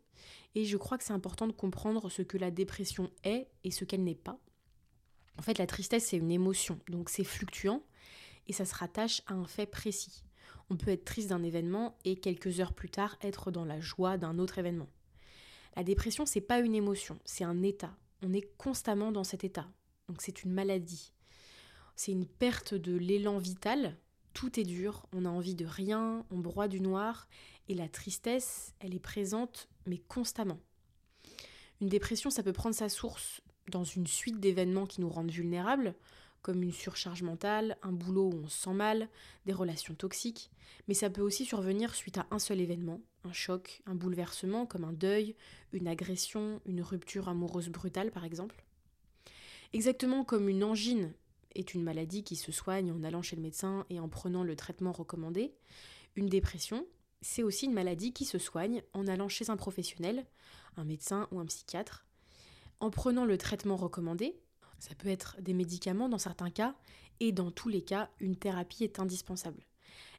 et 0.53 0.65
je 0.65 0.77
crois 0.77 0.99
que 0.99 1.03
c'est 1.03 1.13
important 1.13 1.47
de 1.47 1.51
comprendre 1.51 2.11
ce 2.11 2.21
que 2.21 2.37
la 2.37 2.51
dépression 2.51 3.09
est 3.23 3.47
et 3.63 3.71
ce 3.71 3.85
qu'elle 3.85 4.03
n'est 4.03 4.13
pas. 4.13 4.39
En 5.39 5.41
fait, 5.41 5.57
la 5.57 5.65
tristesse, 5.65 6.05
c'est 6.05 6.17
une 6.17 6.29
émotion, 6.29 6.79
donc 6.89 7.09
c'est 7.09 7.23
fluctuant, 7.23 7.81
et 8.45 8.53
ça 8.53 8.65
se 8.65 8.75
rattache 8.75 9.23
à 9.25 9.33
un 9.33 9.47
fait 9.47 9.65
précis. 9.65 10.23
On 10.69 10.77
peut 10.77 10.91
être 10.91 11.05
triste 11.05 11.29
d'un 11.29 11.41
événement 11.41 11.97
et 12.05 12.19
quelques 12.19 12.59
heures 12.59 12.73
plus 12.73 12.91
tard 12.91 13.17
être 13.23 13.49
dans 13.49 13.65
la 13.65 13.79
joie 13.79 14.17
d'un 14.17 14.37
autre 14.37 14.59
événement. 14.59 14.89
La 15.75 15.83
dépression, 15.83 16.27
c'est 16.27 16.39
pas 16.39 16.59
une 16.59 16.75
émotion, 16.75 17.17
c'est 17.25 17.43
un 17.43 17.63
état. 17.63 17.97
On 18.21 18.31
est 18.31 18.47
constamment 18.57 19.11
dans 19.11 19.23
cet 19.23 19.43
état. 19.43 19.67
Donc 20.07 20.21
c'est 20.21 20.43
une 20.43 20.53
maladie. 20.53 21.13
C'est 21.95 22.11
une 22.11 22.27
perte 22.27 22.75
de 22.75 22.95
l'élan 22.95 23.39
vital. 23.39 23.97
Tout 24.37 24.59
est 24.59 24.65
dur, 24.65 25.07
on 25.13 25.25
a 25.25 25.29
envie 25.29 25.55
de 25.55 25.65
rien, 25.65 26.23
on 26.29 26.37
broie 26.37 26.67
du 26.67 26.79
noir, 26.79 27.27
et 27.69 27.73
la 27.73 27.89
tristesse, 27.89 28.75
elle 28.79 28.93
est 28.93 28.99
présente, 28.99 29.67
mais 29.87 29.97
constamment. 29.97 30.59
Une 31.81 31.89
dépression, 31.89 32.29
ça 32.29 32.43
peut 32.43 32.53
prendre 32.53 32.75
sa 32.75 32.87
source 32.87 33.41
dans 33.71 33.83
une 33.83 34.05
suite 34.05 34.39
d'événements 34.39 34.85
qui 34.85 35.01
nous 35.01 35.09
rendent 35.09 35.31
vulnérables, 35.31 35.95
comme 36.43 36.61
une 36.61 36.71
surcharge 36.71 37.23
mentale, 37.23 37.79
un 37.81 37.91
boulot 37.91 38.29
où 38.31 38.41
on 38.43 38.47
se 38.47 38.61
sent 38.61 38.73
mal, 38.75 39.09
des 39.47 39.53
relations 39.53 39.95
toxiques, 39.95 40.51
mais 40.87 40.93
ça 40.93 41.09
peut 41.09 41.23
aussi 41.23 41.43
survenir 41.43 41.95
suite 41.95 42.19
à 42.19 42.27
un 42.29 42.37
seul 42.37 42.61
événement, 42.61 43.01
un 43.23 43.33
choc, 43.33 43.81
un 43.87 43.95
bouleversement 43.95 44.67
comme 44.67 44.83
un 44.83 44.93
deuil, 44.93 45.35
une 45.73 45.87
agression, 45.87 46.61
une 46.67 46.83
rupture 46.83 47.27
amoureuse 47.27 47.69
brutale 47.69 48.11
par 48.11 48.23
exemple. 48.23 48.63
Exactement 49.73 50.23
comme 50.23 50.47
une 50.47 50.63
angine 50.63 51.11
est 51.55 51.73
une 51.73 51.83
maladie 51.83 52.23
qui 52.23 52.35
se 52.35 52.51
soigne 52.51 52.91
en 52.91 53.03
allant 53.03 53.21
chez 53.21 53.35
le 53.35 53.41
médecin 53.41 53.85
et 53.89 53.99
en 53.99 54.09
prenant 54.09 54.43
le 54.43 54.55
traitement 54.55 54.91
recommandé, 54.91 55.53
une 56.15 56.27
dépression, 56.27 56.85
c'est 57.21 57.43
aussi 57.43 57.65
une 57.65 57.73
maladie 57.73 58.13
qui 58.13 58.25
se 58.25 58.37
soigne 58.37 58.83
en 58.93 59.07
allant 59.07 59.29
chez 59.29 59.49
un 59.49 59.57
professionnel, 59.57 60.25
un 60.75 60.85
médecin 60.85 61.27
ou 61.31 61.39
un 61.39 61.45
psychiatre, 61.45 62.05
en 62.79 62.89
prenant 62.89 63.25
le 63.25 63.37
traitement 63.37 63.75
recommandé, 63.75 64.35
ça 64.79 64.93
peut 64.95 65.09
être 65.09 65.37
des 65.41 65.53
médicaments 65.53 66.09
dans 66.09 66.19
certains 66.19 66.51
cas, 66.51 66.75
et 67.19 67.31
dans 67.31 67.49
tous 67.49 67.69
les 67.69 67.81
cas, 67.81 68.09
une 68.19 68.35
thérapie 68.35 68.83
est 68.83 68.99
indispensable. 68.99 69.65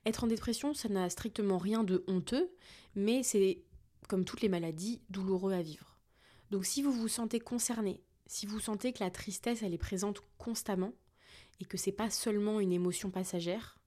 Être 0.05 0.25
en 0.25 0.27
dépression, 0.27 0.75
ça 0.75 0.89
n'a 0.89 1.09
strictement 1.11 1.59
rien 1.59 1.85
de 1.85 2.05
honteux, 2.09 2.51
mais 2.97 3.23
c'est, 3.23 3.63
comme 4.09 4.25
toutes 4.25 4.41
les 4.41 4.49
maladies, 4.49 5.01
douloureux 5.11 5.53
à 5.53 5.63
vivre. 5.63 5.99
Donc 6.51 6.65
si 6.65 6.83
vous 6.83 6.93
vous 6.93 7.09
sentez 7.09 7.41
concerné, 7.41 8.03
si 8.27 8.47
vous 8.47 8.61
sentez 8.61 8.93
que 8.93 9.03
la 9.03 9.11
tristesse, 9.11 9.63
elle 9.63 9.75
est 9.75 9.79
présente 9.79 10.23
constamment, 10.39 10.93
et 11.61 11.65
que 11.65 11.77
c'est 11.77 11.93
pas 11.93 12.11
seulement 12.11 12.61
une 12.61 12.73
émotion 12.73 13.11
passagère, 13.11 13.79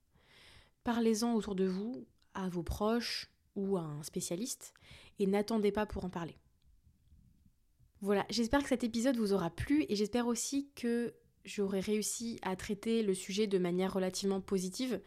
parlez-en 0.84 1.34
autour 1.34 1.56
de 1.56 1.66
vous, 1.66 2.06
à 2.34 2.50
vos 2.50 2.64
proches 2.64 3.32
ou 3.56 3.78
à 3.78 3.82
un 3.82 4.04
spécialiste, 4.04 4.74
et 5.20 5.28
n'attendez 5.28 5.72
pas 5.72 5.86
pour 5.86 6.06
en 6.06 6.10
parler. 6.10 6.38
Voilà, 8.02 8.26
j'espère 8.30 8.64
que 8.64 8.70
cet 8.70 8.84
épisode 8.84 9.18
vous 9.18 9.34
aura 9.34 9.52
plu 9.52 9.86
et 9.88 9.96
j'espère 9.96 10.28
aussi 10.28 10.70
que 10.76 11.14
j'aurai 11.46 11.80
réussi 11.80 12.40
à 12.42 12.56
traiter 12.56 13.04
le 13.04 13.14
sujet 13.14 13.48
de 13.48 13.58
manière 13.58 13.94
relativement 13.94 14.42
positive. 14.42 15.02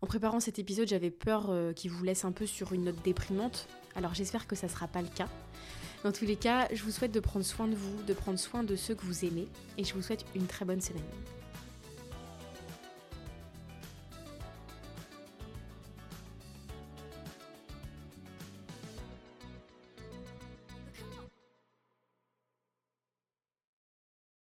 En 0.00 0.06
préparant 0.06 0.40
cet 0.40 0.58
épisode, 0.58 0.88
j'avais 0.88 1.12
peur 1.12 1.50
euh, 1.50 1.72
qu'il 1.72 1.92
vous 1.92 2.02
laisse 2.02 2.24
un 2.24 2.32
peu 2.32 2.46
sur 2.46 2.72
une 2.72 2.84
note 2.84 3.00
déprimante, 3.04 3.68
alors 3.94 4.14
j'espère 4.14 4.48
que 4.48 4.56
ça 4.56 4.66
ne 4.66 4.72
sera 4.72 4.88
pas 4.88 5.02
le 5.02 5.08
cas. 5.08 5.28
Dans 6.02 6.10
tous 6.10 6.24
les 6.24 6.34
cas, 6.34 6.66
je 6.72 6.82
vous 6.82 6.90
souhaite 6.90 7.12
de 7.12 7.20
prendre 7.20 7.44
soin 7.44 7.68
de 7.68 7.76
vous, 7.76 8.02
de 8.02 8.12
prendre 8.12 8.38
soin 8.38 8.64
de 8.64 8.74
ceux 8.74 8.96
que 8.96 9.04
vous 9.04 9.24
aimez, 9.24 9.46
et 9.78 9.84
je 9.84 9.94
vous 9.94 10.02
souhaite 10.02 10.24
une 10.34 10.48
très 10.48 10.64
bonne 10.64 10.80
semaine. 10.80 11.04